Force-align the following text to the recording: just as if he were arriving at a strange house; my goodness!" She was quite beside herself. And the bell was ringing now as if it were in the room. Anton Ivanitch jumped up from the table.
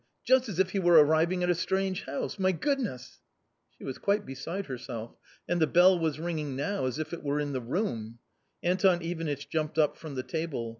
just 0.27 0.49
as 0.49 0.57
if 0.57 0.71
he 0.71 0.79
were 0.79 0.95
arriving 0.95 1.43
at 1.43 1.49
a 1.51 1.53
strange 1.53 2.05
house; 2.05 2.39
my 2.39 2.51
goodness!" 2.51 3.19
She 3.77 3.83
was 3.83 3.99
quite 3.99 4.25
beside 4.25 4.65
herself. 4.65 5.15
And 5.47 5.61
the 5.61 5.67
bell 5.67 5.99
was 5.99 6.19
ringing 6.19 6.55
now 6.55 6.85
as 6.87 6.97
if 6.97 7.13
it 7.13 7.21
were 7.21 7.39
in 7.39 7.53
the 7.53 7.61
room. 7.61 8.17
Anton 8.63 9.03
Ivanitch 9.03 9.47
jumped 9.47 9.77
up 9.77 9.95
from 9.95 10.15
the 10.15 10.23
table. 10.23 10.69